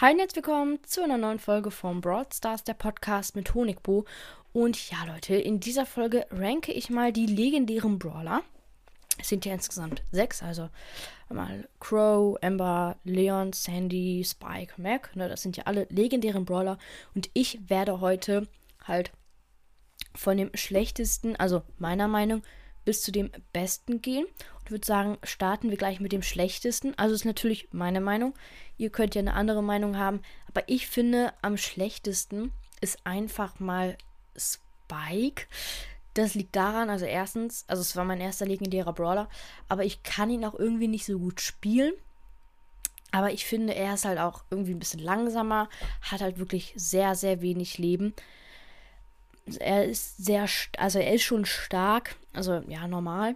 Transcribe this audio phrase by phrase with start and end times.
[0.00, 4.06] Hi und herzlich willkommen zu einer neuen Folge vom Broadstars, der Podcast mit Honigbo.
[4.54, 8.42] Und ja, Leute, in dieser Folge ranke ich mal die legendären Brawler.
[9.18, 10.70] Es sind ja insgesamt sechs, also
[11.28, 15.14] mal Crow, Ember, Leon, Sandy, Spike, Mac.
[15.16, 16.78] Ne, das sind ja alle legendären Brawler.
[17.14, 18.48] Und ich werde heute
[18.82, 19.12] halt
[20.14, 22.42] von dem schlechtesten, also meiner Meinung,
[22.90, 24.26] bis zu dem besten gehen.
[24.58, 26.92] Und würde sagen, starten wir gleich mit dem schlechtesten.
[26.98, 28.34] Also ist natürlich meine Meinung.
[28.78, 30.22] Ihr könnt ja eine andere Meinung haben.
[30.48, 33.96] Aber ich finde, am schlechtesten ist einfach mal
[34.36, 35.46] Spike.
[36.14, 39.28] Das liegt daran, also erstens, also es war mein erster legendärer Brawler,
[39.68, 41.92] aber ich kann ihn auch irgendwie nicht so gut spielen.
[43.12, 45.68] Aber ich finde, er ist halt auch irgendwie ein bisschen langsamer,
[46.02, 48.14] hat halt wirklich sehr, sehr wenig Leben.
[49.58, 53.34] Er ist sehr, also er ist schon stark, also ja, normal.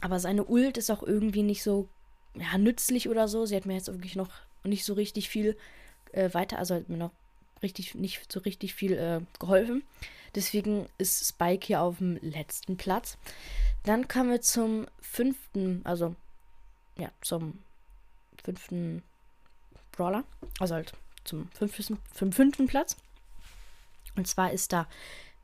[0.00, 1.88] Aber seine Ult ist auch irgendwie nicht so
[2.34, 3.46] ja, nützlich oder so.
[3.46, 4.30] Sie hat mir jetzt wirklich noch
[4.64, 5.56] nicht so richtig viel
[6.12, 7.12] äh, weiter, also hat mir noch
[7.62, 9.82] richtig, nicht so richtig viel äh, geholfen.
[10.34, 13.16] Deswegen ist Spike hier auf dem letzten Platz.
[13.84, 16.14] Dann kommen wir zum fünften, also
[16.98, 17.58] ja, zum
[18.44, 19.02] fünften
[19.92, 20.24] Brawler.
[20.60, 20.92] Also halt
[21.24, 22.96] zum fünften, fünften Platz.
[24.16, 24.88] Und zwar ist da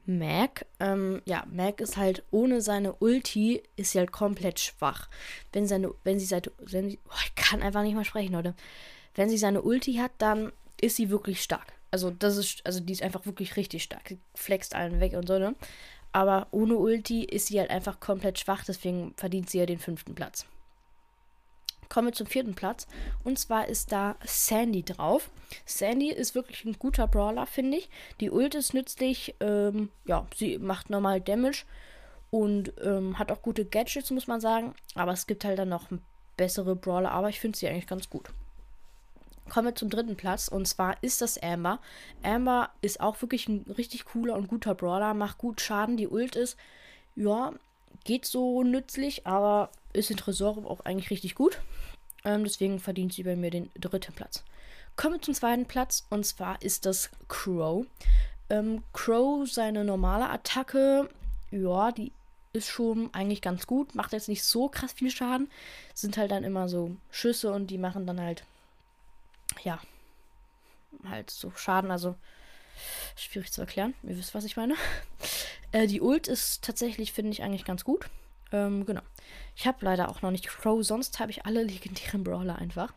[0.06, 0.66] Mac.
[0.80, 5.08] Ähm, ja, Mac ist halt ohne seine Ulti ist sie halt komplett schwach.
[5.52, 8.54] Wenn seine, wenn sie seit, wenn sie, oh, ich kann einfach nicht mal sprechen, Leute.
[9.14, 11.72] Wenn sie seine Ulti hat, dann ist sie wirklich stark.
[11.90, 14.08] Also das ist, also die ist einfach wirklich richtig stark.
[14.08, 15.54] Sie flext allen weg und so, ne?
[16.10, 20.14] Aber ohne Ulti ist sie halt einfach komplett schwach, deswegen verdient sie ja den fünften
[20.14, 20.46] Platz.
[21.92, 22.86] Kommen wir zum vierten Platz.
[23.22, 25.28] Und zwar ist da Sandy drauf.
[25.66, 27.90] Sandy ist wirklich ein guter Brawler, finde ich.
[28.18, 29.34] Die Ult ist nützlich.
[29.40, 31.66] Ähm, ja, sie macht normal Damage.
[32.30, 34.74] Und ähm, hat auch gute Gadgets, muss man sagen.
[34.94, 35.88] Aber es gibt halt dann noch
[36.38, 37.10] bessere Brawler.
[37.10, 38.30] Aber ich finde sie eigentlich ganz gut.
[39.50, 41.78] Kommen wir zum dritten Platz und zwar ist das Amber.
[42.22, 45.98] Amber ist auch wirklich ein richtig cooler und guter Brawler, macht gut Schaden.
[45.98, 46.56] Die Ult ist,
[47.16, 47.52] ja,
[48.04, 51.60] geht so nützlich, aber ist in Tresor auch eigentlich richtig gut.
[52.24, 54.44] Ähm, deswegen verdient sie bei mir den dritten Platz.
[54.96, 57.86] Kommen wir zum zweiten Platz und zwar ist das Crow.
[58.50, 61.08] Ähm, Crow, seine normale Attacke,
[61.50, 62.12] ja, die
[62.52, 65.50] ist schon eigentlich ganz gut, macht jetzt nicht so krass viel Schaden.
[65.94, 68.44] Sind halt dann immer so Schüsse und die machen dann halt,
[69.64, 69.80] ja,
[71.08, 72.14] halt so Schaden, also
[73.16, 73.94] schwierig zu erklären.
[74.02, 74.74] Ihr wisst, was ich meine.
[75.72, 78.08] Äh, die Ult ist tatsächlich, finde ich, eigentlich ganz gut.
[78.52, 79.02] Ähm, genau.
[79.56, 82.92] Ich habe leider auch noch nicht Crow, sonst habe ich alle legendären Brawler einfach.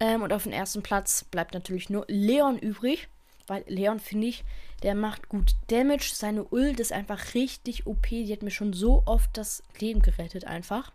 [0.00, 3.08] Ähm, und auf dem ersten Platz bleibt natürlich nur Leon übrig.
[3.46, 4.44] Weil Leon, finde ich,
[4.82, 6.12] der macht gut Damage.
[6.14, 8.08] Seine Ult ist einfach richtig OP.
[8.08, 10.92] Die hat mir schon so oft das Leben gerettet, einfach.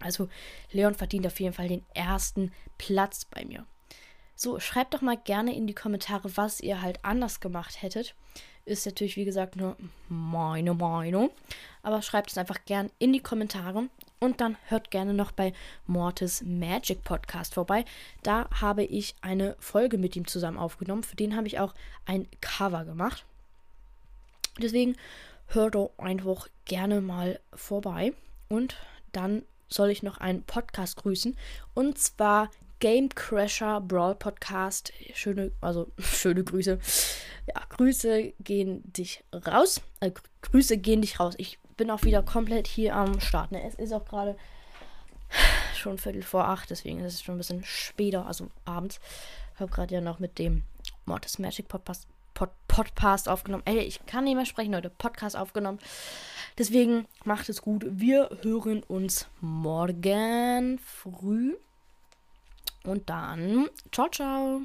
[0.00, 0.28] Also,
[0.72, 3.66] Leon verdient auf jeden Fall den ersten Platz bei mir.
[4.34, 8.14] So, schreibt doch mal gerne in die Kommentare, was ihr halt anders gemacht hättet.
[8.64, 9.76] Ist natürlich, wie gesagt, nur
[10.08, 11.30] meine Meinung.
[11.82, 13.88] Aber schreibt es einfach gern in die Kommentare.
[14.20, 15.52] Und dann hört gerne noch bei
[15.88, 17.84] Mortis Magic Podcast vorbei.
[18.22, 21.02] Da habe ich eine Folge mit ihm zusammen aufgenommen.
[21.02, 21.74] Für den habe ich auch
[22.06, 23.24] ein Cover gemacht.
[24.58, 24.96] Deswegen
[25.48, 28.12] hört doch einfach gerne mal vorbei.
[28.48, 28.76] Und
[29.10, 31.36] dann soll ich noch einen Podcast grüßen.
[31.74, 32.50] Und zwar
[32.82, 34.92] Game Crasher Brawl Podcast.
[35.14, 36.80] Schöne, also schöne Grüße.
[37.46, 39.80] Ja, Grüße gehen dich raus.
[40.00, 40.10] Äh,
[40.40, 41.34] Grüße gehen dich raus.
[41.38, 43.52] Ich bin auch wieder komplett hier am Start.
[43.52, 43.62] Ne?
[43.62, 44.36] Es ist auch gerade
[45.76, 48.98] schon Viertel vor acht, deswegen ist es schon ein bisschen später, also abends.
[49.54, 50.64] Ich habe gerade ja noch mit dem
[51.04, 53.62] Mortis Magic Podcast, Pod, Podcast aufgenommen.
[53.64, 54.90] Ey, ich kann nicht mehr sprechen, Leute.
[54.90, 55.78] Podcast aufgenommen.
[56.58, 57.86] Deswegen macht es gut.
[57.88, 61.54] Wir hören uns morgen früh.
[62.84, 64.62] Und dann, ciao, ciao.